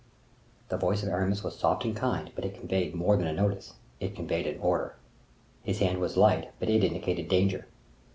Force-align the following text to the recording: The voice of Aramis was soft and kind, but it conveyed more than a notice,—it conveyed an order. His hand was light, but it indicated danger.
The 0.69 0.77
voice 0.77 1.03
of 1.03 1.09
Aramis 1.09 1.43
was 1.43 1.59
soft 1.59 1.85
and 1.85 1.95
kind, 1.95 2.31
but 2.33 2.43
it 2.43 2.55
conveyed 2.55 2.95
more 2.95 3.15
than 3.15 3.27
a 3.27 3.33
notice,—it 3.33 4.15
conveyed 4.15 4.47
an 4.47 4.59
order. 4.59 4.95
His 5.61 5.77
hand 5.77 5.99
was 5.99 6.17
light, 6.17 6.51
but 6.59 6.69
it 6.71 6.83
indicated 6.83 7.27
danger. 7.29 7.67